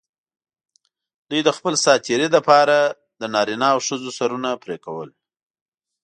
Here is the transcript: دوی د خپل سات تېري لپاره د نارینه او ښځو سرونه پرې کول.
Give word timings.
دوی 1.29 1.41
د 1.45 1.49
خپل 1.57 1.73
سات 1.83 1.99
تېري 2.07 2.27
لپاره 2.35 2.77
د 3.19 3.21
نارینه 3.33 3.67
او 3.73 3.79
ښځو 3.87 4.09
سرونه 4.17 4.49
پرې 4.63 4.77
کول. 4.85 5.09